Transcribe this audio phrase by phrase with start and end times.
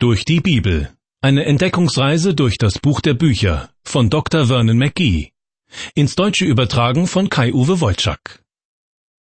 [0.00, 0.96] Durch die Bibel.
[1.22, 4.46] Eine Entdeckungsreise durch das Buch der Bücher von Dr.
[4.46, 5.32] Vernon McGee.
[5.96, 8.44] Ins Deutsche übertragen von Kai-Uwe Wolczak.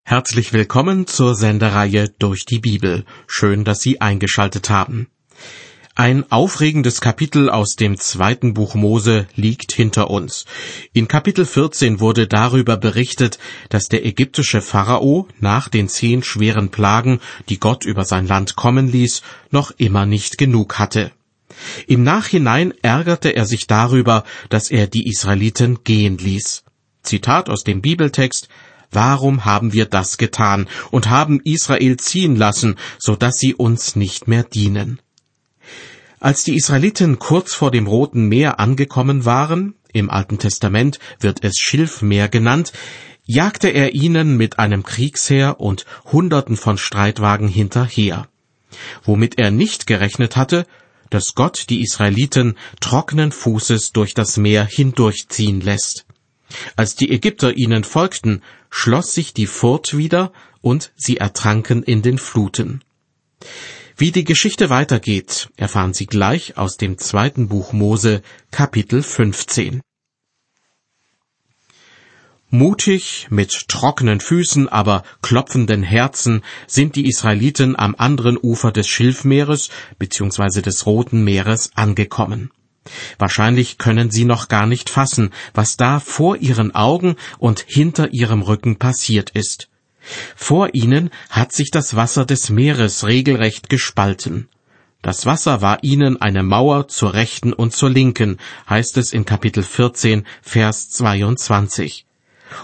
[0.04, 3.06] Herzlich willkommen zur Sendereihe Durch die Bibel.
[3.26, 5.08] Schön, dass Sie eingeschaltet haben.
[5.98, 10.44] Ein aufregendes Kapitel aus dem zweiten Buch Mose liegt hinter uns.
[10.92, 13.38] In Kapitel 14 wurde darüber berichtet,
[13.70, 18.92] dass der ägyptische Pharao nach den zehn schweren Plagen, die Gott über sein Land kommen
[18.92, 21.12] ließ, noch immer nicht genug hatte.
[21.86, 26.62] Im Nachhinein ärgerte er sich darüber, dass er die Israeliten gehen ließ.
[27.04, 28.50] Zitat aus dem Bibeltext
[28.90, 34.28] Warum haben wir das getan und haben Israel ziehen lassen, so dass sie uns nicht
[34.28, 35.00] mehr dienen?
[36.18, 41.56] Als die Israeliten kurz vor dem Roten Meer angekommen waren, im Alten Testament wird es
[41.58, 42.72] Schilfmeer genannt,
[43.24, 48.28] jagte er ihnen mit einem Kriegsheer und Hunderten von Streitwagen hinterher.
[49.04, 50.66] Womit er nicht gerechnet hatte,
[51.10, 56.06] dass Gott die Israeliten trockenen Fußes durch das Meer hindurchziehen lässt.
[56.76, 62.18] Als die Ägypter ihnen folgten, schloss sich die Furt wieder und sie ertranken in den
[62.18, 62.82] Fluten.
[63.98, 69.80] Wie die Geschichte weitergeht, erfahren Sie gleich aus dem zweiten Buch Mose, Kapitel 15.
[72.50, 79.70] Mutig, mit trockenen Füßen, aber klopfenden Herzen sind die Israeliten am anderen Ufer des Schilfmeeres
[79.98, 80.60] bzw.
[80.60, 82.50] des Roten Meeres angekommen.
[83.18, 88.42] Wahrscheinlich können sie noch gar nicht fassen, was da vor ihren Augen und hinter ihrem
[88.42, 89.70] Rücken passiert ist.
[90.34, 94.48] Vor ihnen hat sich das Wasser des Meeres regelrecht gespalten.
[95.02, 99.62] Das Wasser war ihnen eine Mauer zur rechten und zur linken, heißt es in Kapitel
[99.62, 102.06] 14, Vers 22.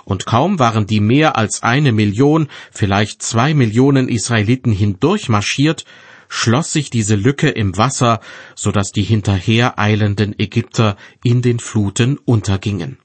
[0.05, 5.85] Und kaum waren die mehr als eine Million, vielleicht zwei Millionen Israeliten hindurchmarschiert,
[6.29, 8.21] schloss sich diese Lücke im Wasser,
[8.55, 12.99] so dass die hinterher eilenden Ägypter in den Fluten untergingen.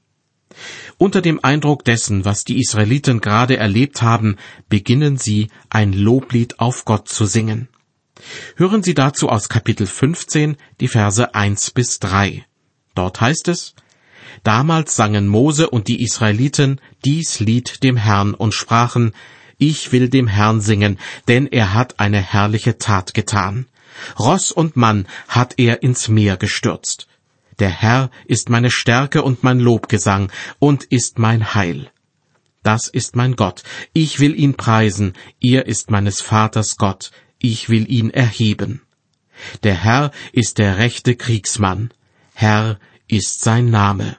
[0.96, 4.36] Unter dem Eindruck dessen, was die Israeliten gerade erlebt haben,
[4.68, 7.68] beginnen sie ein Loblied auf Gott zu singen.
[8.56, 12.44] Hören Sie dazu aus Kapitel 15 die Verse 1 bis 3.
[12.94, 13.74] Dort heißt es,
[14.42, 19.12] Damals sangen Mose und die Israeliten dies Lied dem Herrn und sprachen,
[19.56, 23.66] Ich will dem Herrn singen, denn er hat eine herrliche Tat getan.
[24.18, 27.08] Ross und Mann hat er ins Meer gestürzt.
[27.58, 31.90] Der Herr ist meine Stärke und mein Lobgesang und ist mein Heil.
[32.62, 37.90] Das ist mein Gott, ich will ihn preisen, er ist meines Vaters Gott, ich will
[37.90, 38.82] ihn erheben.
[39.62, 41.90] Der Herr ist der rechte Kriegsmann,
[42.34, 44.16] Herr ist sein Name.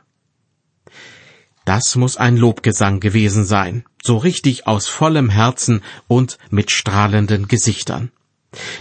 [1.66, 8.12] Das muss ein Lobgesang gewesen sein, so richtig aus vollem Herzen und mit strahlenden Gesichtern.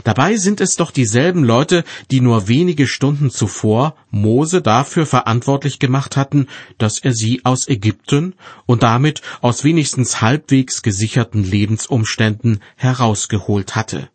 [0.03, 6.17] Dabei sind es doch dieselben Leute, die nur wenige Stunden zuvor Mose dafür verantwortlich gemacht
[6.17, 6.47] hatten,
[6.79, 8.35] dass er sie aus Ägypten
[8.65, 14.09] und damit aus wenigstens halbwegs gesicherten Lebensumständen herausgeholt hatte.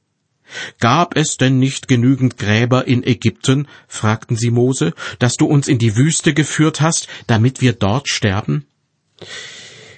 [0.79, 5.77] Gab es denn nicht genügend Gräber in Ägypten, fragten sie Mose, dass du uns in
[5.77, 8.65] die Wüste geführt hast, damit wir dort sterben?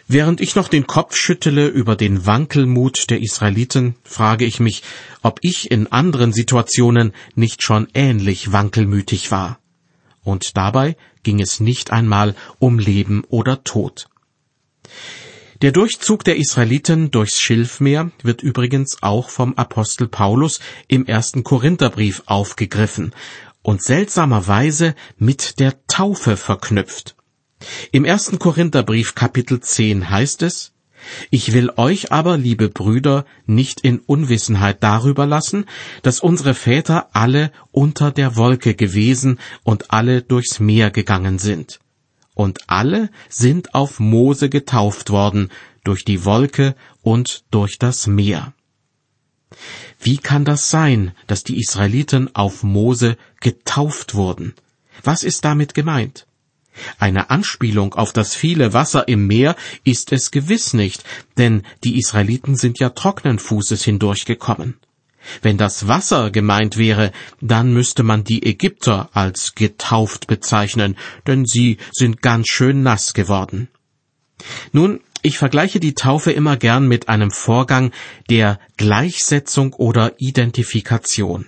[0.08, 4.84] Während ich noch den Kopf schüttele über den Wankelmut der Israeliten, frage ich mich,
[5.24, 9.60] ob ich in anderen Situationen nicht schon ähnlich wankelmütig war.
[10.24, 14.08] Und dabei ging es nicht einmal um Leben oder Tod.
[15.62, 22.24] Der Durchzug der Israeliten durchs Schilfmeer wird übrigens auch vom Apostel Paulus im ersten Korintherbrief
[22.28, 23.14] aufgegriffen
[23.64, 27.15] und seltsamerweise mit der Taufe verknüpft.
[27.92, 30.74] Im ersten Korintherbrief Kapitel 10 heißt es,
[31.30, 35.66] ich will euch aber, liebe Brüder, nicht in Unwissenheit darüber lassen,
[36.02, 41.80] dass unsere Väter alle unter der Wolke gewesen und alle durchs Meer gegangen sind.
[42.34, 45.50] Und alle sind auf Mose getauft worden,
[45.84, 48.54] durch die Wolke und durch das Meer.
[50.00, 54.54] Wie kann das sein, dass die Israeliten auf Mose getauft wurden?
[55.04, 56.28] Was ist damit gemeint?
[57.00, 61.04] Eine Anspielung auf das viele Wasser im Meer ist es gewiss nicht,
[61.38, 64.76] denn die Israeliten sind ja trockenen Fußes hindurchgekommen.
[65.42, 67.12] Wenn das Wasser gemeint wäre,
[67.42, 73.70] dann müsste man die Ägypter als getauft bezeichnen, denn sie sind ganz schön nass geworden.
[74.72, 77.92] Nun, ich vergleiche die Taufe immer gern mit einem Vorgang
[78.30, 81.48] der Gleichsetzung oder Identifikation.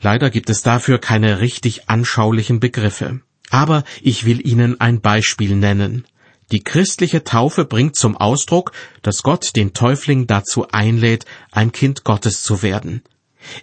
[0.00, 3.20] Leider gibt es dafür keine richtig anschaulichen Begriffe.
[3.50, 6.06] Aber ich will Ihnen ein Beispiel nennen.
[6.52, 12.42] Die christliche Taufe bringt zum Ausdruck, dass Gott den Täufling dazu einlädt, ein Kind Gottes
[12.42, 13.02] zu werden.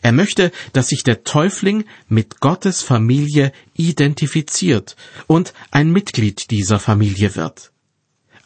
[0.02, 4.96] Er möchte, dass sich der Täufling mit Gottes Familie identifiziert
[5.28, 7.72] und ein Mitglied dieser Familie wird.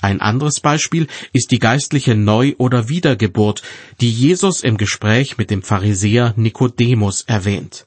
[0.01, 3.61] Ein anderes Beispiel ist die geistliche Neu- oder Wiedergeburt,
[4.01, 7.85] die Jesus im Gespräch mit dem Pharisäer Nikodemus erwähnt.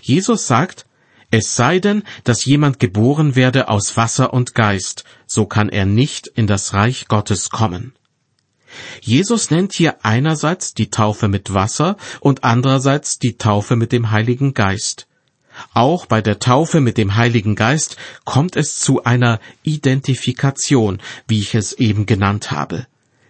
[0.00, 0.86] Jesus sagt,
[1.32, 6.26] es sei denn, dass jemand geboren werde aus Wasser und Geist, so kann er nicht
[6.26, 7.94] in das Reich Gottes kommen.
[9.00, 14.52] Jesus nennt hier einerseits die Taufe mit Wasser und andererseits die Taufe mit dem Heiligen
[14.52, 15.08] Geist.
[15.72, 17.96] Auch bei der Taufe mit dem Heiligen Geist
[18.26, 22.86] kommt es zu einer Identifikation, wie ich es eben genannt habe.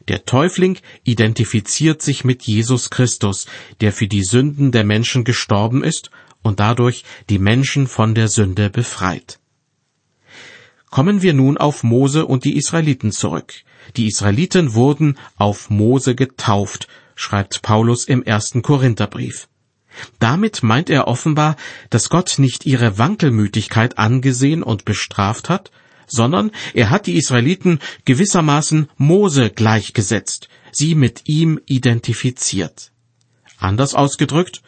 [0.09, 3.47] Der Täufling identifiziert sich mit Jesus Christus,
[3.81, 6.11] der für die Sünden der Menschen gestorben ist
[6.43, 9.39] und dadurch die Menschen von der Sünde befreit.
[10.91, 13.55] Kommen wir nun auf Mose und die Israeliten zurück.
[13.97, 19.49] Die Israeliten wurden auf Mose getauft, schreibt Paulus im ersten Korintherbrief.
[20.19, 21.57] Damit meint er offenbar,
[21.91, 25.71] dass Gott nicht ihre Wankelmütigkeit angesehen und bestraft hat,
[26.07, 32.93] sondern er hat die Israeliten gewissermaßen Mose gleichgesetzt, sie mit ihm identifiziert.
[33.59, 34.63] Anders ausgedrückt,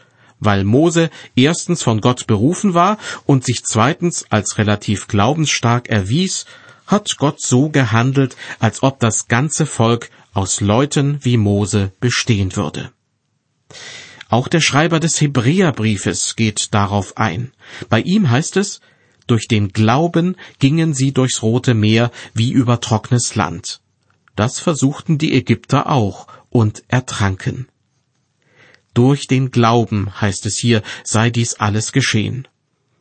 [0.44, 6.46] weil Mose erstens von Gott berufen war und sich zweitens als relativ glaubensstark erwies,
[6.86, 12.90] hat Gott so gehandelt, als ob das ganze Volk aus Leuten wie Mose bestehen würde.
[14.28, 17.52] Auch der Schreiber des Hebräerbriefes geht darauf ein.
[17.88, 18.80] Bei ihm heißt es,
[19.26, 23.80] durch den Glauben gingen sie durchs Rote Meer wie über trockenes Land.
[24.36, 27.68] Das versuchten die Ägypter auch und ertranken.
[28.94, 32.48] Durch den Glauben, heißt es hier, sei dies alles geschehen.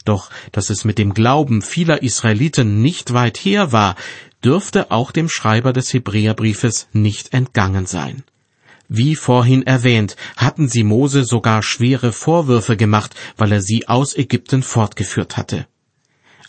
[0.06, 3.96] Doch dass es mit dem Glauben vieler Israeliten nicht weit her war,
[4.44, 8.24] dürfte auch dem Schreiber des Hebräerbriefes nicht entgangen sein.
[8.90, 14.62] Wie vorhin erwähnt, hatten sie Mose sogar schwere Vorwürfe gemacht, weil er sie aus Ägypten
[14.62, 15.68] fortgeführt hatte.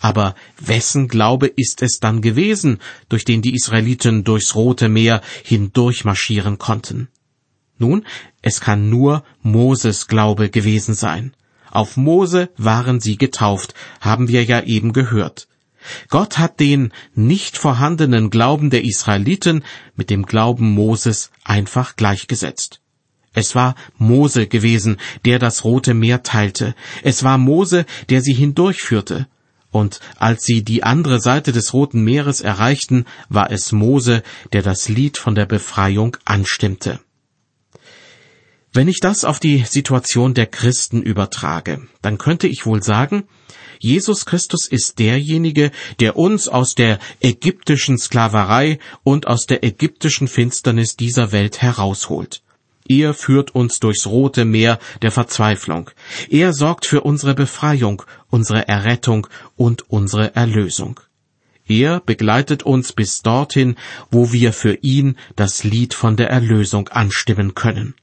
[0.01, 6.59] Aber wessen Glaube ist es dann gewesen, durch den die Israeliten durchs Rote Meer hindurchmarschieren
[6.59, 7.09] konnten?
[7.79, 8.05] Nun,
[8.43, 11.33] es kann nur Moses Glaube gewesen sein.
[11.71, 15.49] Auf Mose waren sie getauft, haben wir ja eben gehört.
[16.09, 19.65] Gott hat den nicht vorhandenen Glauben der Israeliten
[19.97, 22.81] mit dem Glauben Moses einfach gleichgesetzt.
[23.35, 26.75] Es war Mose gewesen, der das Rote Meer teilte.
[27.03, 29.27] Es war Mose, der sie hindurchführte.
[29.73, 34.23] Und als sie die andere Seite des Roten Meeres erreichten, war es Mose,
[34.53, 37.01] der das Lied von der Befreiung anstimmte.
[38.77, 43.23] Wenn ich das auf die Situation der Christen übertrage, dann könnte ich wohl sagen,
[43.79, 50.97] Jesus Christus ist derjenige, der uns aus der ägyptischen Sklaverei und aus der ägyptischen Finsternis
[50.97, 52.43] dieser Welt herausholt.
[52.89, 55.91] Er führt uns durchs rote Meer der Verzweiflung.
[56.29, 60.99] Er sorgt für unsere Befreiung, unsere Errettung und unsere Erlösung.
[61.69, 63.77] Er begleitet uns bis dorthin,
[64.11, 67.95] wo wir für ihn das Lied von der Erlösung anstimmen können.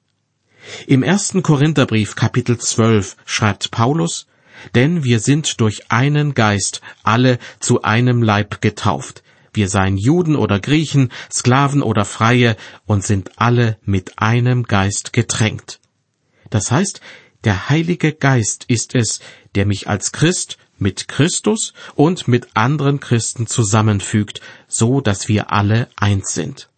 [0.87, 4.27] Im ersten Korintherbrief Kapitel 12 schreibt Paulus,
[4.75, 9.23] denn wir sind durch einen Geist alle zu einem Leib getauft.
[9.53, 12.55] Wir seien Juden oder Griechen, Sklaven oder Freie
[12.85, 15.79] und sind alle mit einem Geist getränkt.
[16.49, 17.01] Das heißt,
[17.43, 19.19] der Heilige Geist ist es,
[19.55, 25.89] der mich als Christ mit Christus und mit anderen Christen zusammenfügt, so dass wir alle
[25.95, 26.70] eins sind.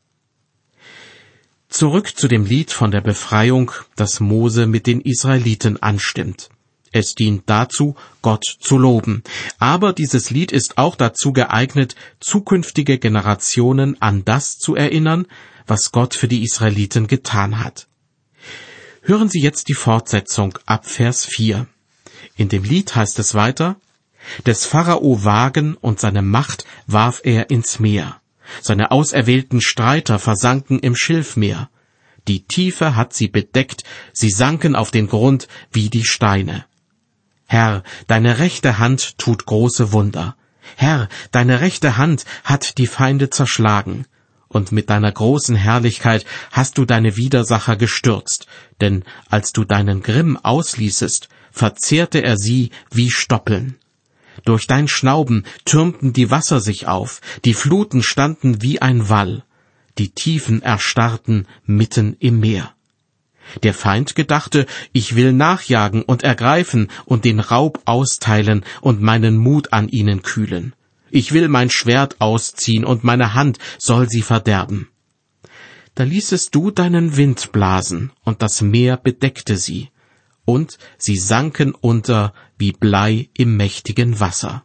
[1.73, 6.49] Zurück zu dem Lied von der Befreiung, das Mose mit den Israeliten anstimmt.
[6.91, 9.23] Es dient dazu, Gott zu loben.
[9.57, 15.25] Aber dieses Lied ist auch dazu geeignet, zukünftige Generationen an das zu erinnern,
[15.65, 17.87] was Gott für die Israeliten getan hat.
[19.01, 21.65] Hören Sie jetzt die Fortsetzung ab Vers 4.
[22.37, 23.77] In dem Lied heißt es weiter,
[24.45, 28.21] Des Pharao Wagen und seine Macht warf er ins Meer.
[28.61, 31.69] Seine auserwählten Streiter versanken im Schilfmeer.
[32.27, 33.83] Die Tiefe hat sie bedeckt,
[34.13, 36.65] sie sanken auf den Grund wie die Steine.
[37.47, 40.35] Herr, deine rechte Hand tut große Wunder.
[40.77, 44.05] Herr, deine rechte Hand hat die Feinde zerschlagen.
[44.47, 48.45] Und mit deiner großen Herrlichkeit hast du deine Widersacher gestürzt,
[48.81, 53.77] denn als du deinen Grimm ausließest, verzehrte er sie wie Stoppeln.
[54.45, 59.43] Durch dein Schnauben türmten die Wasser sich auf, die Fluten standen wie ein Wall,
[59.97, 62.73] die Tiefen erstarrten mitten im Meer.
[63.61, 69.73] Der Feind gedachte, ich will nachjagen und ergreifen und den Raub austeilen und meinen Mut
[69.73, 70.73] an ihnen kühlen.
[71.11, 74.87] Ich will mein Schwert ausziehen und meine Hand soll sie verderben.
[75.93, 79.89] Da ließest du deinen Wind blasen, und das Meer bedeckte sie,
[80.43, 82.33] und sie sanken unter
[82.63, 84.63] wie Blei im mächtigen Wasser.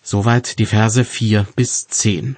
[0.00, 2.36] Soweit die Verse vier bis zehn.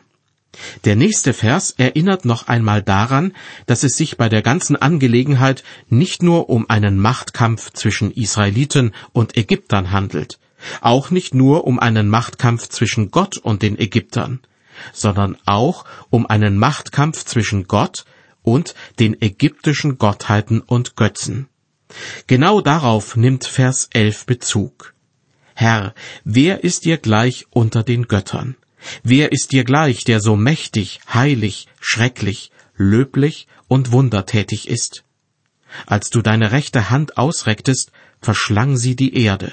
[0.86, 3.34] Der nächste Vers erinnert noch einmal daran,
[3.66, 9.36] dass es sich bei der ganzen Angelegenheit nicht nur um einen Machtkampf zwischen Israeliten und
[9.36, 10.38] Ägyptern handelt,
[10.80, 14.40] auch nicht nur um einen Machtkampf zwischen Gott und den Ägyptern,
[14.94, 18.06] sondern auch um einen Machtkampf zwischen Gott
[18.40, 21.50] und den ägyptischen Gottheiten und Götzen.
[22.26, 24.94] Genau darauf nimmt Vers 11 Bezug.
[25.54, 28.56] Herr, wer ist dir gleich unter den Göttern?
[29.02, 35.04] Wer ist dir gleich, der so mächtig, heilig, schrecklich, löblich und wundertätig ist?
[35.86, 39.52] Als du deine rechte Hand ausrecktest, verschlang sie die Erde.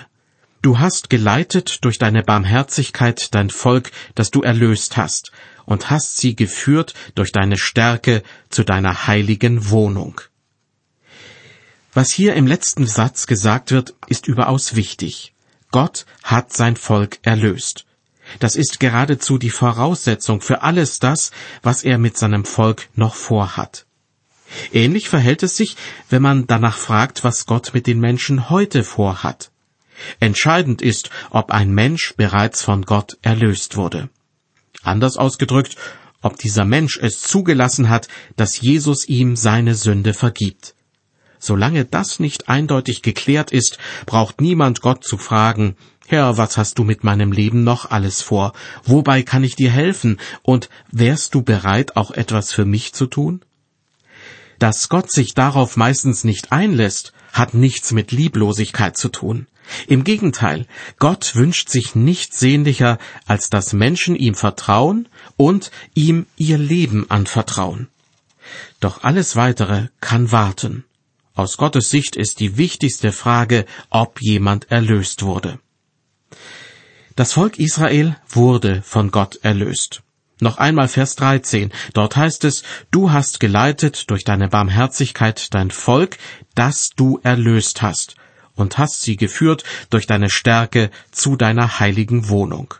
[0.62, 5.32] Du hast geleitet durch deine Barmherzigkeit dein Volk, das du erlöst hast,
[5.66, 10.22] und hast sie geführt durch deine Stärke zu deiner heiligen Wohnung.
[11.94, 15.34] Was hier im letzten Satz gesagt wird, ist überaus wichtig.
[15.72, 17.86] Gott hat sein Volk erlöst.
[18.40, 21.32] Das ist geradezu die Voraussetzung für alles das,
[21.62, 23.86] was er mit seinem Volk noch vorhat.
[24.72, 25.76] Ähnlich verhält es sich,
[26.10, 29.52] wenn man danach fragt, was Gott mit den Menschen heute vorhat.
[30.20, 34.10] Entscheidend ist, ob ein Mensch bereits von Gott erlöst wurde.
[34.82, 35.76] Anders ausgedrückt,
[36.22, 40.76] ob dieser Mensch es zugelassen hat, dass Jesus ihm seine Sünde vergibt.
[41.44, 45.76] Solange das nicht eindeutig geklärt ist, braucht niemand Gott zu fragen,
[46.08, 48.54] Herr, was hast du mit meinem Leben noch alles vor?
[48.86, 50.22] Wobei kann ich dir helfen?
[50.42, 53.42] Und wärst du bereit, auch etwas für mich zu tun?
[54.58, 59.48] Dass Gott sich darauf meistens nicht einlässt, hat nichts mit Lieblosigkeit zu tun.
[59.88, 60.66] Im Gegenteil,
[60.98, 67.90] Gott wünscht sich nichts sehnlicher, als dass Menschen ihm vertrauen und ihm ihr Leben anvertrauen.
[68.80, 70.86] Doch alles weitere kann warten.
[71.36, 75.60] Aus Gottes Sicht ist die wichtigste Frage, ob jemand erlöst wurde.
[77.16, 80.04] Das Volk Israel wurde von Gott erlöst.
[80.40, 81.72] Noch einmal Vers 13.
[81.94, 86.18] Dort heißt es, du hast geleitet durch deine Barmherzigkeit dein Volk,
[86.54, 88.16] das du erlöst hast,
[88.56, 92.76] und hast sie geführt durch deine Stärke zu deiner heiligen Wohnung.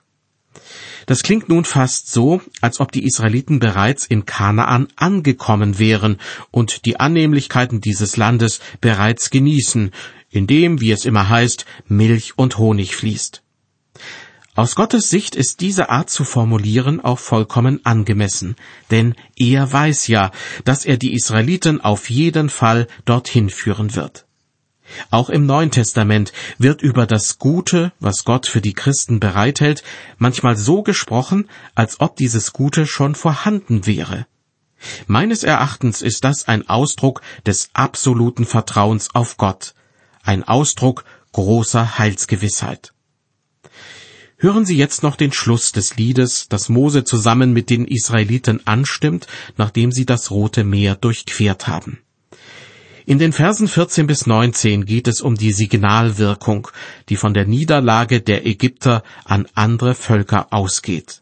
[1.06, 6.18] Das klingt nun fast so, als ob die Israeliten bereits in Kanaan angekommen wären
[6.52, 9.92] und die Annehmlichkeiten dieses Landes bereits genießen,
[10.30, 13.44] in dem, wie es immer heißt, Milch und Honig fließt.
[14.56, 18.56] Aus Gottes Sicht ist diese Art zu formulieren auch vollkommen angemessen,
[18.92, 20.30] denn er weiß ja,
[20.64, 24.28] dass er die Israeliten auf jeden Fall dorthin führen wird.
[25.10, 29.84] Auch im Neuen Testament wird über das Gute, was Gott für die Christen bereithält,
[30.18, 34.28] manchmal so gesprochen, als ob dieses Gute schon vorhanden wäre.
[35.08, 39.74] Meines Erachtens ist das ein Ausdruck des absoluten Vertrauens auf Gott,
[40.24, 42.94] ein Ausdruck großer Heilsgewissheit.
[44.38, 49.26] Hören Sie jetzt noch den Schluss des Liedes, das Mose zusammen mit den Israeliten anstimmt,
[49.56, 52.03] nachdem sie das Rote Meer durchquert haben.
[53.06, 56.70] In den Versen 14 bis 19 geht es um die Signalwirkung,
[57.10, 61.22] die von der Niederlage der Ägypter an andere Völker ausgeht.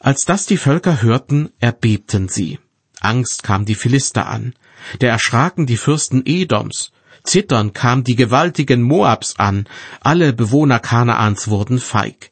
[0.00, 2.58] Als das die Völker hörten, erbebten sie.
[3.00, 4.54] Angst kam die Philister an.
[5.00, 6.92] Der erschraken die Fürsten Edoms.
[7.22, 9.66] Zittern kam die gewaltigen Moabs an,
[10.00, 12.28] alle Bewohner Kanaans wurden feig.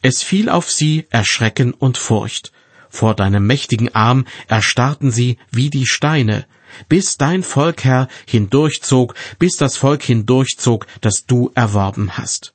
[0.00, 2.52] Es fiel auf sie Erschrecken und Furcht.
[2.88, 6.46] Vor deinem mächtigen Arm erstarrten sie wie die Steine,
[6.88, 12.54] bis dein Volk, Herr, hindurchzog, bis das Volk hindurchzog, das du erworben hast.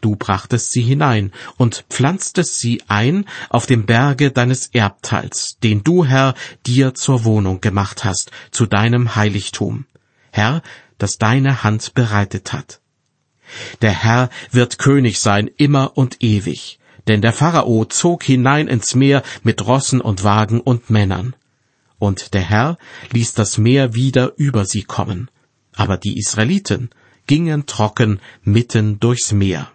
[0.00, 6.04] Du brachtest sie hinein und pflanztest sie ein auf dem Berge deines Erbteils, den du,
[6.04, 6.34] Herr,
[6.66, 9.86] dir zur Wohnung gemacht hast, zu deinem Heiligtum.
[10.30, 10.62] Herr,
[10.98, 12.80] das deine Hand bereitet hat.
[13.80, 16.78] Der Herr wird König sein immer und ewig,
[17.08, 21.34] denn der Pharao zog hinein ins Meer mit Rossen und Wagen und Männern.
[21.98, 22.78] Und der Herr
[23.10, 25.30] ließ das Meer wieder über sie kommen.
[25.74, 26.90] Aber die Israeliten
[27.26, 29.70] gingen trocken mitten durchs Meer.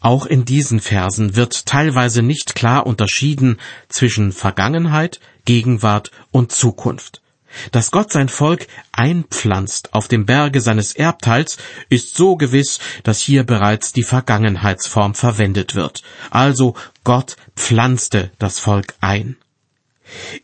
[0.00, 7.20] Auch in diesen Versen wird teilweise nicht klar unterschieden zwischen Vergangenheit, Gegenwart und Zukunft.
[7.72, 13.44] Dass Gott sein Volk einpflanzt auf dem Berge seines Erbteils, ist so gewiss, dass hier
[13.44, 16.02] bereits die Vergangenheitsform verwendet wird.
[16.30, 19.36] Also Gott pflanzte das Volk ein.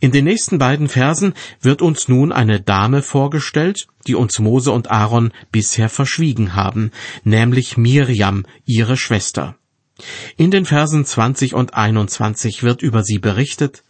[0.01, 4.91] In den nächsten beiden Versen wird uns nun eine Dame vorgestellt, die uns Mose und
[4.91, 6.91] Aaron bisher verschwiegen haben,
[7.25, 9.57] nämlich Miriam, ihre Schwester.
[10.37, 13.83] In den Versen 20 und 21 wird über sie berichtet,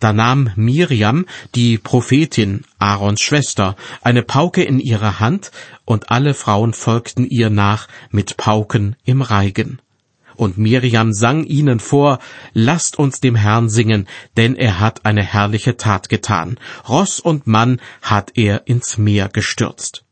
[0.00, 5.50] Da nahm Miriam, die Prophetin, Aarons Schwester, eine Pauke in ihre Hand,
[5.84, 9.80] und alle Frauen folgten ihr nach mit Pauken im Reigen.
[10.36, 12.18] Und Miriam sang ihnen vor,
[12.52, 16.58] Lasst uns dem Herrn singen, denn er hat eine herrliche Tat getan.
[16.88, 20.04] Ross und Mann hat er ins Meer gestürzt.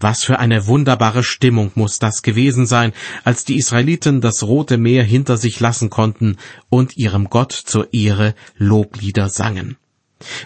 [0.00, 2.92] Was für eine wunderbare Stimmung muss das gewesen sein,
[3.24, 6.36] als die Israeliten das Rote Meer hinter sich lassen konnten
[6.68, 9.76] und ihrem Gott zur Ehre Loblieder sangen.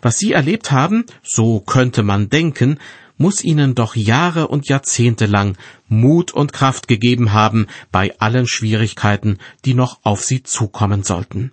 [0.00, 2.78] Was sie erlebt haben, so könnte man denken,
[3.16, 5.56] muss ihnen doch Jahre und Jahrzehnte lang
[5.88, 11.52] Mut und Kraft gegeben haben bei allen Schwierigkeiten, die noch auf sie zukommen sollten.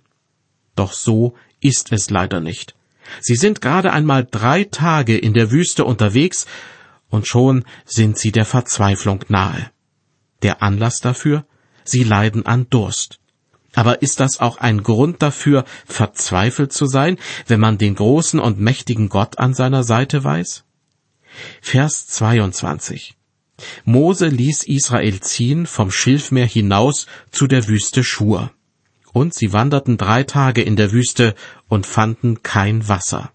[0.76, 2.74] Doch so ist es leider nicht.
[3.20, 6.46] Sie sind gerade einmal drei Tage in der Wüste unterwegs
[7.08, 9.70] und schon sind sie der Verzweiflung nahe.
[10.42, 11.46] Der Anlass dafür?
[11.84, 13.20] Sie leiden an Durst.
[13.74, 18.60] Aber ist das auch ein Grund dafür, verzweifelt zu sein, wenn man den großen und
[18.60, 20.64] mächtigen Gott an seiner Seite weiß?
[21.60, 23.14] Vers 22.
[23.84, 28.52] Mose ließ Israel ziehen vom Schilfmeer hinaus zu der Wüste Schur.
[29.12, 31.34] Und sie wanderten drei Tage in der Wüste
[31.68, 33.30] und fanden kein Wasser.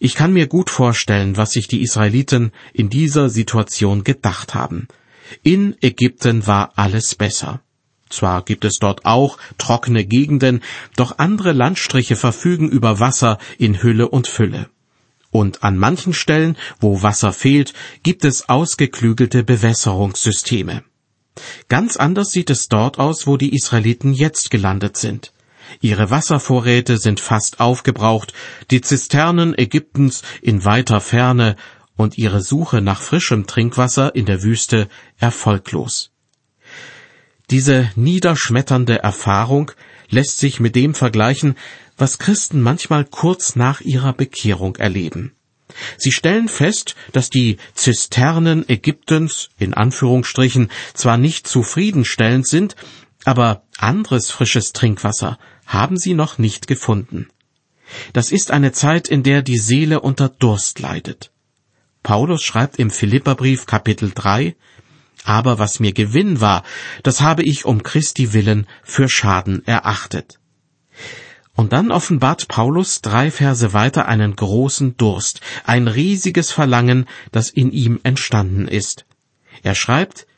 [0.00, 4.88] Ich kann mir gut vorstellen, was sich die Israeliten in dieser Situation gedacht haben.
[5.42, 7.62] In Ägypten war alles besser.
[8.08, 10.62] Zwar gibt es dort auch trockene Gegenden,
[10.96, 14.70] doch andere Landstriche verfügen über Wasser in Hülle und Fülle.
[15.30, 20.84] Und an manchen Stellen, wo Wasser fehlt, gibt es ausgeklügelte Bewässerungssysteme.
[21.68, 25.32] Ganz anders sieht es dort aus, wo die Israeliten jetzt gelandet sind.
[25.80, 28.32] Ihre Wasservorräte sind fast aufgebraucht,
[28.70, 31.56] die Zisternen Ägyptens in weiter Ferne
[31.96, 36.10] und ihre Suche nach frischem Trinkwasser in der Wüste erfolglos.
[37.50, 39.72] Diese niederschmetternde Erfahrung
[40.10, 41.56] lässt sich mit dem vergleichen,
[41.98, 45.32] was Christen manchmal kurz nach ihrer Bekehrung erleben.
[45.96, 52.76] Sie stellen fest, dass die Zisternen Ägyptens in Anführungsstrichen zwar nicht zufriedenstellend sind,
[53.24, 57.28] aber anderes frisches Trinkwasser haben sie noch nicht gefunden.
[58.12, 61.30] Das ist eine Zeit, in der die Seele unter Durst leidet.
[62.02, 64.56] Paulus schreibt im Philipperbrief Kapitel 3,
[65.24, 66.62] aber was mir Gewinn war,
[67.02, 70.38] das habe ich um Christi willen für Schaden erachtet.
[71.58, 77.72] Und dann offenbart Paulus drei Verse weiter einen großen Durst, ein riesiges Verlangen, das in
[77.72, 79.06] ihm entstanden ist.
[79.64, 80.28] Er schreibt,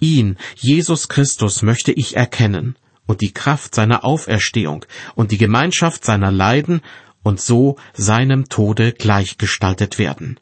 [0.00, 4.84] Ihn, Jesus Christus, möchte ich erkennen und die Kraft seiner Auferstehung
[5.14, 6.82] und die Gemeinschaft seiner Leiden
[7.22, 10.38] und so seinem Tode gleichgestaltet werden.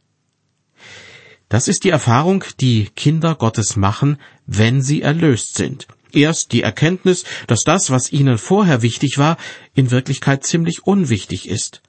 [1.49, 5.87] Das ist die Erfahrung, die Kinder Gottes machen, wenn sie erlöst sind.
[6.14, 9.37] Erst die Erkenntnis, dass das, was ihnen vorher wichtig war,
[9.74, 11.83] in Wirklichkeit ziemlich unwichtig ist.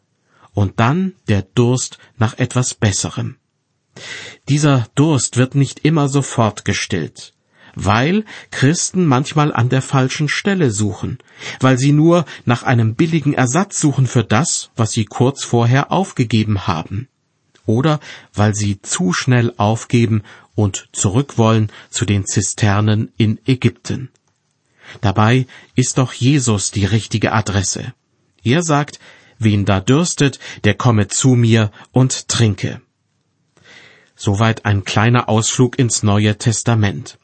[0.54, 3.38] Und dann der Durst nach etwas Besserem.
[4.50, 7.34] Dieser Durst wird nicht immer sofort gestillt
[7.76, 11.20] weil Christen manchmal an der falschen Stelle suchen,
[11.60, 16.68] weil sie nur nach einem billigen Ersatz suchen für das, was sie kurz vorher aufgegeben
[16.68, 17.10] haben,
[17.66, 18.00] oder
[18.34, 20.24] weil sie zu schnell aufgeben
[20.56, 24.10] und zurück wollen zu den Zisternen in Ägypten.
[25.02, 27.94] Dabei ist doch Jesus die richtige Adresse.
[28.44, 29.00] Er sagt,
[29.40, 32.82] wen da dürstet, der komme zu mir und trinke.
[34.16, 37.18] Soweit ein kleiner Ausflug ins Neue Testament.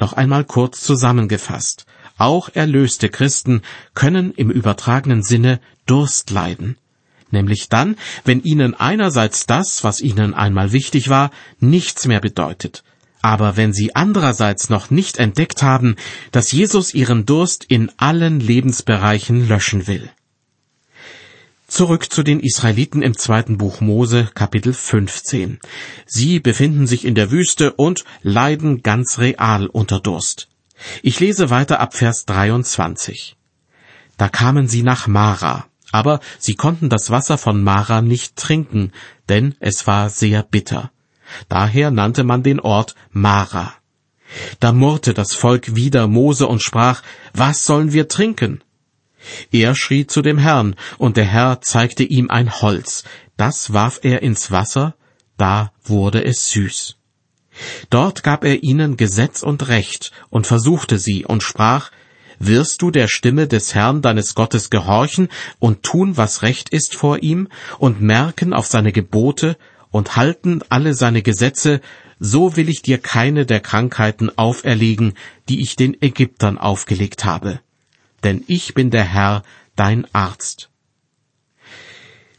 [0.00, 1.86] Noch einmal kurz zusammengefasst.
[2.16, 3.62] Auch erlöste Christen
[3.94, 6.76] können im übertragenen Sinne Durst leiden.
[7.34, 12.84] Nämlich dann, wenn ihnen einerseits das, was ihnen einmal wichtig war, nichts mehr bedeutet.
[13.20, 15.96] Aber wenn sie andererseits noch nicht entdeckt haben,
[16.30, 20.10] dass Jesus ihren Durst in allen Lebensbereichen löschen will.
[21.66, 25.58] Zurück zu den Israeliten im zweiten Buch Mose, Kapitel 15.
[26.06, 30.48] Sie befinden sich in der Wüste und leiden ganz real unter Durst.
[31.02, 33.36] Ich lese weiter ab Vers 23.
[34.18, 38.90] Da kamen sie nach Mara, aber sie konnten das Wasser von Mara nicht trinken,
[39.28, 40.90] denn es war sehr bitter.
[41.48, 43.72] Daher nannte man den Ort Mara.
[44.58, 47.02] Da murrte das Volk wieder Mose und sprach,
[47.32, 48.64] was sollen wir trinken?
[49.52, 53.04] Er schrie zu dem Herrn, und der Herr zeigte ihm ein Holz,
[53.36, 54.96] das warf er ins Wasser,
[55.36, 56.96] da wurde es süß.
[57.88, 61.92] Dort gab er ihnen Gesetz und Recht und versuchte sie und sprach,
[62.38, 67.22] Wirst du der Stimme des Herrn deines Gottes gehorchen und tun, was recht ist vor
[67.22, 69.56] ihm, und merken auf seine Gebote
[69.90, 71.80] und halten alle seine Gesetze,
[72.18, 75.14] so will ich dir keine der Krankheiten auferlegen,
[75.48, 77.60] die ich den Ägyptern aufgelegt habe
[78.24, 79.42] denn ich bin der Herr,
[79.76, 80.70] dein Arzt.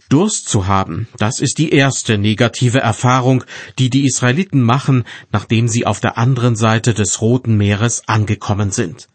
[0.10, 3.44] Durst zu haben, das ist die erste negative Erfahrung,
[3.80, 9.08] die die Israeliten machen, nachdem sie auf der anderen Seite des Roten Meeres angekommen sind.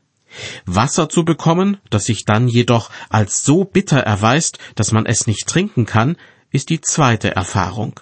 [0.65, 5.47] Wasser zu bekommen, das sich dann jedoch als so bitter erweist, dass man es nicht
[5.47, 6.17] trinken kann,
[6.51, 8.01] ist die zweite Erfahrung.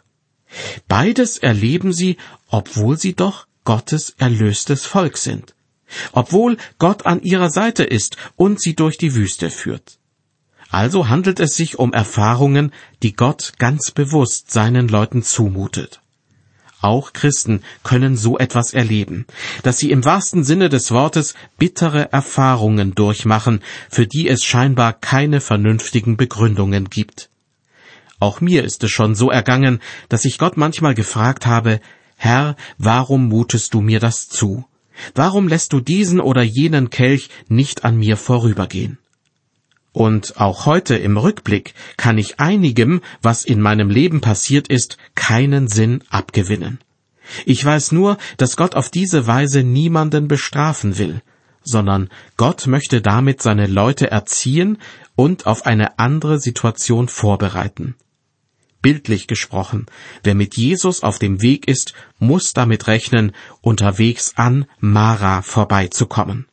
[0.88, 2.16] Beides erleben sie,
[2.48, 5.54] obwohl sie doch Gottes erlöstes Volk sind,
[6.12, 9.98] obwohl Gott an ihrer Seite ist und sie durch die Wüste führt.
[10.70, 16.00] Also handelt es sich um Erfahrungen, die Gott ganz bewusst seinen Leuten zumutet.
[16.80, 19.26] Auch Christen können so etwas erleben,
[19.64, 23.60] dass sie im wahrsten Sinne des Wortes bittere Erfahrungen durchmachen,
[23.90, 27.30] für die es scheinbar keine vernünftigen Begründungen gibt.
[28.20, 31.80] Auch mir ist es schon so ergangen, dass ich Gott manchmal gefragt habe,
[32.16, 34.64] Herr, warum mutest du mir das zu?
[35.14, 38.98] Warum lässt du diesen oder jenen Kelch nicht an mir vorübergehen?
[39.98, 45.66] Und auch heute im Rückblick kann ich einigem, was in meinem Leben passiert ist, keinen
[45.66, 46.78] Sinn abgewinnen.
[47.46, 51.20] Ich weiß nur, dass Gott auf diese Weise niemanden bestrafen will,
[51.64, 54.78] sondern Gott möchte damit seine Leute erziehen
[55.16, 57.96] und auf eine andere Situation vorbereiten.
[58.80, 59.86] Bildlich gesprochen,
[60.22, 63.32] wer mit Jesus auf dem Weg ist, muss damit rechnen,
[63.62, 66.46] unterwegs an Mara vorbeizukommen.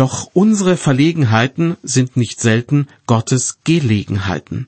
[0.00, 4.66] Doch unsere Verlegenheiten sind nicht selten Gottes Gelegenheiten.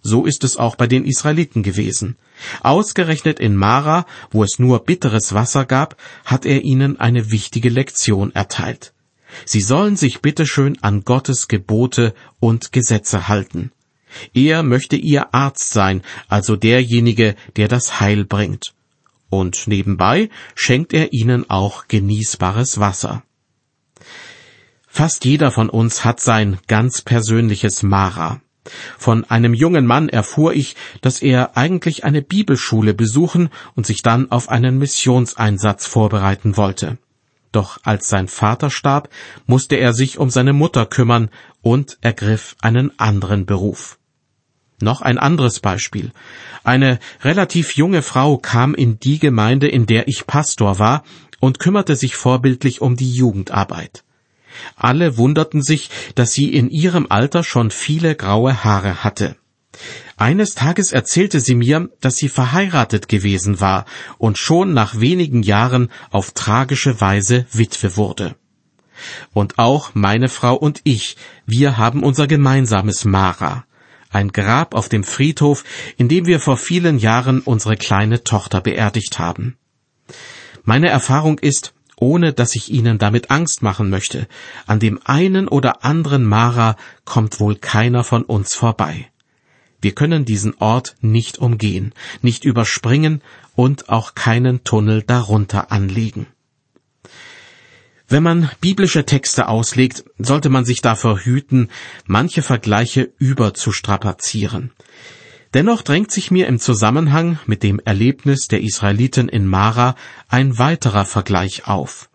[0.00, 2.16] So ist es auch bei den Israeliten gewesen.
[2.62, 8.34] Ausgerechnet in Mara, wo es nur bitteres Wasser gab, hat er ihnen eine wichtige Lektion
[8.34, 8.94] erteilt.
[9.44, 13.72] Sie sollen sich bitteschön an Gottes Gebote und Gesetze halten.
[14.32, 18.72] Er möchte ihr Arzt sein, also derjenige, der das Heil bringt.
[19.28, 23.22] Und nebenbei schenkt er ihnen auch genießbares Wasser.
[24.92, 28.40] Fast jeder von uns hat sein ganz persönliches Mara.
[28.98, 34.30] Von einem jungen Mann erfuhr ich, dass er eigentlich eine Bibelschule besuchen und sich dann
[34.32, 36.98] auf einen Missionseinsatz vorbereiten wollte.
[37.52, 39.08] Doch als sein Vater starb,
[39.46, 41.30] musste er sich um seine Mutter kümmern
[41.62, 43.98] und ergriff einen anderen Beruf.
[44.82, 46.10] Noch ein anderes Beispiel.
[46.64, 51.04] Eine relativ junge Frau kam in die Gemeinde, in der ich Pastor war,
[51.38, 54.04] und kümmerte sich vorbildlich um die Jugendarbeit.
[54.76, 59.36] Alle wunderten sich, dass sie in ihrem Alter schon viele graue Haare hatte.
[60.16, 63.86] Eines Tages erzählte sie mir, dass sie verheiratet gewesen war
[64.18, 68.36] und schon nach wenigen Jahren auf tragische Weise Witwe wurde.
[69.32, 73.64] Und auch meine Frau und ich, wir haben unser gemeinsames Mara,
[74.10, 75.64] ein Grab auf dem Friedhof,
[75.96, 79.56] in dem wir vor vielen Jahren unsere kleine Tochter beerdigt haben.
[80.64, 84.26] Meine Erfahrung ist, ohne dass ich Ihnen damit Angst machen möchte.
[84.66, 89.08] An dem einen oder anderen Mara kommt wohl keiner von uns vorbei.
[89.80, 93.22] Wir können diesen Ort nicht umgehen, nicht überspringen
[93.54, 96.26] und auch keinen Tunnel darunter anlegen.
[98.08, 101.68] Wenn man biblische Texte auslegt, sollte man sich davor hüten,
[102.06, 104.72] manche Vergleiche überzustrapazieren.
[105.52, 109.96] Dennoch drängt sich mir im Zusammenhang mit dem Erlebnis der Israeliten in Mara
[110.28, 112.08] ein weiterer Vergleich auf.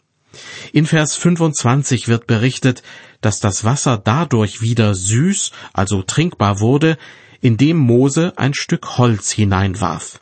[0.72, 2.82] In Vers 25 wird berichtet,
[3.22, 6.98] dass das Wasser dadurch wieder süß, also trinkbar wurde,
[7.42, 10.22] indem Mose ein Stück Holz hineinwarf.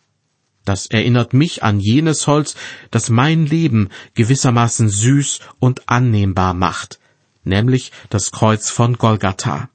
[0.66, 2.56] Das erinnert mich an jenes Holz,
[2.90, 7.00] das mein Leben gewissermaßen süß und annehmbar macht,
[7.44, 9.70] nämlich das Kreuz von Golgatha.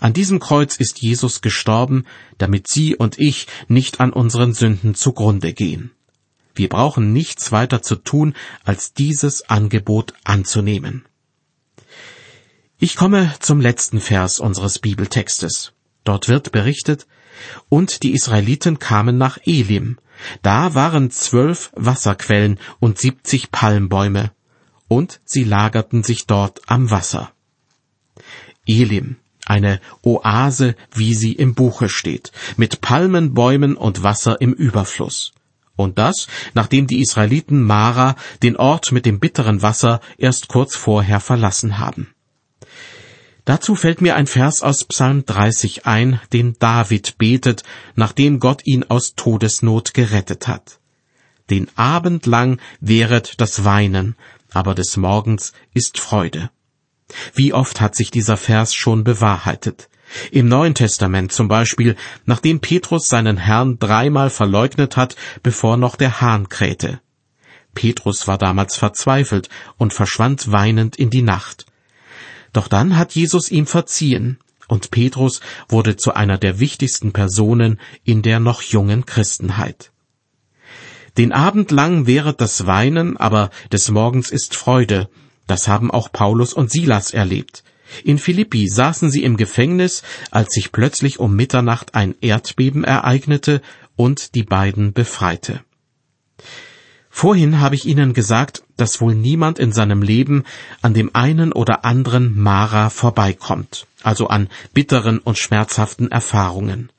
[0.00, 2.04] An diesem Kreuz ist Jesus gestorben,
[2.38, 5.90] damit Sie und ich nicht an unseren Sünden zugrunde gehen.
[6.54, 11.04] Wir brauchen nichts weiter zu tun, als dieses Angebot anzunehmen.
[12.78, 15.72] Ich komme zum letzten Vers unseres Bibeltextes.
[16.04, 17.06] Dort wird berichtet,
[17.68, 19.98] und die Israeliten kamen nach Elim.
[20.42, 24.32] Da waren zwölf Wasserquellen und siebzig Palmbäume,
[24.86, 27.32] und sie lagerten sich dort am Wasser.
[28.66, 35.32] Elim, eine Oase, wie sie im Buche steht, mit Palmenbäumen und Wasser im Überfluss.
[35.76, 41.20] Und das, nachdem die Israeliten Mara, den Ort mit dem bitteren Wasser, erst kurz vorher
[41.20, 42.14] verlassen haben.
[43.44, 47.62] Dazu fällt mir ein Vers aus Psalm 30 ein, den David betet,
[47.94, 50.78] nachdem Gott ihn aus Todesnot gerettet hat.
[51.50, 54.16] Den Abend lang währet das Weinen,
[54.52, 56.50] aber des Morgens ist Freude.
[57.34, 59.88] Wie oft hat sich dieser Vers schon bewahrheitet?
[60.30, 66.20] Im Neuen Testament zum Beispiel, nachdem Petrus seinen Herrn dreimal verleugnet hat, bevor noch der
[66.20, 67.00] Hahn krähte.
[67.74, 71.66] Petrus war damals verzweifelt und verschwand weinend in die Nacht.
[72.52, 78.22] Doch dann hat Jesus ihm verziehen, und Petrus wurde zu einer der wichtigsten Personen in
[78.22, 79.90] der noch jungen Christenheit.
[81.18, 85.08] Den Abend lang währet das Weinen, aber des Morgens ist Freude.
[85.46, 87.64] Das haben auch Paulus und Silas erlebt.
[88.02, 93.60] In Philippi saßen sie im Gefängnis, als sich plötzlich um Mitternacht ein Erdbeben ereignete
[93.96, 95.60] und die beiden befreite.
[97.10, 100.42] Vorhin habe ich Ihnen gesagt, dass wohl niemand in seinem Leben
[100.82, 106.90] an dem einen oder anderen Mara vorbeikommt, also an bitteren und schmerzhaften Erfahrungen.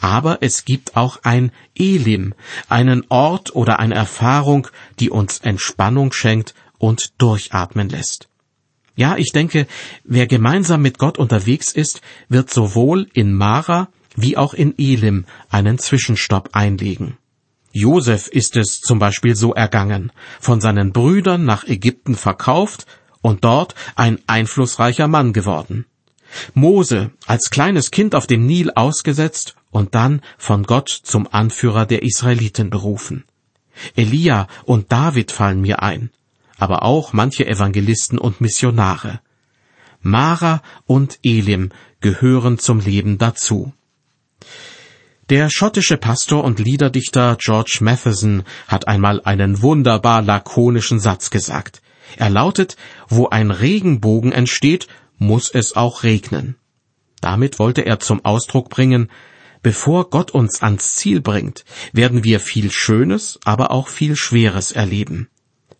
[0.00, 2.34] Aber es gibt auch ein Elim,
[2.68, 4.66] einen Ort oder eine Erfahrung,
[4.98, 8.28] die uns Entspannung schenkt und durchatmen lässt.
[8.94, 9.66] Ja, ich denke,
[10.04, 15.78] wer gemeinsam mit Gott unterwegs ist, wird sowohl in Mara wie auch in Elim einen
[15.78, 17.16] Zwischenstopp einlegen.
[17.72, 22.86] Josef ist es zum Beispiel so ergangen, von seinen Brüdern nach Ägypten verkauft
[23.22, 25.86] und dort ein einflussreicher Mann geworden.
[26.52, 32.02] Mose als kleines Kind auf dem Nil ausgesetzt und dann von Gott zum Anführer der
[32.02, 33.24] Israeliten berufen.
[33.96, 36.10] Elia und David fallen mir ein,
[36.58, 39.20] aber auch manche Evangelisten und Missionare.
[40.00, 43.72] Mara und Elim gehören zum Leben dazu.
[45.30, 51.80] Der schottische Pastor und Liederdichter George Matheson hat einmal einen wunderbar lakonischen Satz gesagt.
[52.16, 52.76] Er lautet,
[53.08, 54.86] wo ein Regenbogen entsteht,
[55.16, 56.56] muss es auch regnen.
[57.22, 59.08] Damit wollte er zum Ausdruck bringen,
[59.64, 61.64] Bevor Gott uns ans Ziel bringt,
[61.94, 65.30] werden wir viel Schönes, aber auch viel Schweres erleben.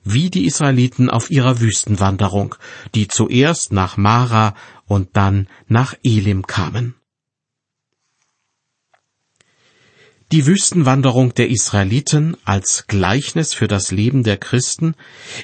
[0.04, 2.54] Wie die Israeliten auf ihrer Wüstenwanderung,
[2.94, 4.54] die zuerst nach Mara
[4.86, 6.94] und dann nach Elim kamen.
[10.32, 14.94] Die Wüstenwanderung der Israeliten als Gleichnis für das Leben der Christen,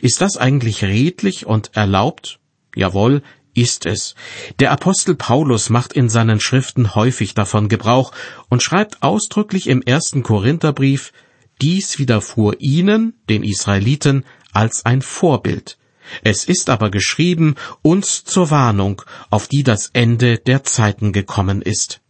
[0.02, 2.40] ist das eigentlich redlich und erlaubt?
[2.74, 3.22] Jawohl,
[3.54, 4.14] ist es.
[4.58, 8.12] Der Apostel Paulus macht in seinen Schriften häufig davon Gebrauch
[8.48, 11.12] und schreibt ausdrücklich im ersten Korintherbrief,
[11.60, 15.78] dies widerfuhr ihnen, den Israeliten, als ein Vorbild.
[16.22, 22.00] Es ist aber geschrieben uns zur Warnung, auf die das Ende der Zeiten gekommen ist.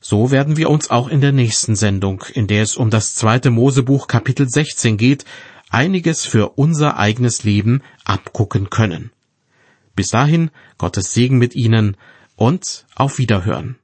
[0.00, 3.50] So werden wir uns auch in der nächsten Sendung, in der es um das zweite
[3.50, 5.24] Mosebuch Kapitel 16 geht,
[5.68, 9.12] einiges für unser eigenes Leben abgucken können.
[9.94, 11.96] Bis dahin Gottes Segen mit Ihnen
[12.36, 13.76] und auf Wiederhören.